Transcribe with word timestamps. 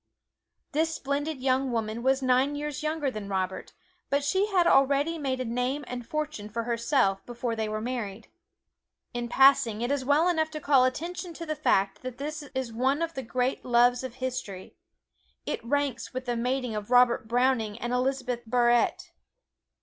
This 0.71 0.95
splendid 0.95 1.41
young 1.41 1.71
woman 1.71 2.01
was 2.01 2.23
nine 2.23 2.55
years 2.55 2.81
younger 2.81 3.11
than 3.11 3.29
Robert, 3.29 3.73
but 4.09 4.23
she 4.23 4.47
had 4.47 4.65
already 4.65 5.19
made 5.19 5.39
a 5.39 5.45
name 5.45 5.85
and 5.87 6.03
fortune 6.07 6.49
for 6.49 6.63
herself 6.63 7.23
before 7.27 7.55
they 7.55 7.69
were 7.69 7.79
married. 7.81 8.27
In 9.13 9.29
passing 9.29 9.81
it 9.83 9.91
is 9.91 10.03
well 10.03 10.27
enough 10.27 10.49
to 10.49 10.59
call 10.59 10.85
attention 10.85 11.35
to 11.35 11.45
the 11.45 11.55
fact 11.55 12.01
that 12.01 12.17
this 12.17 12.41
is 12.55 12.73
one 12.73 13.03
of 13.03 13.13
the 13.13 13.21
great 13.21 13.63
loves 13.63 14.03
of 14.03 14.15
history. 14.15 14.75
It 15.45 15.63
ranks 15.63 16.15
with 16.15 16.25
the 16.25 16.35
mating 16.35 16.73
of 16.73 16.89
Robert 16.89 17.27
Browning 17.27 17.77
and 17.77 17.93
Elizabeth 17.93 18.41
Barrett. 18.47 19.11